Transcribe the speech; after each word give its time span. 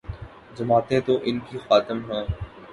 جماعتیں 0.55 0.99
تو 0.99 1.19
ان 1.23 1.39
کی 1.39 1.57
خادم 1.57 1.99
ہیں۔ 2.11 2.25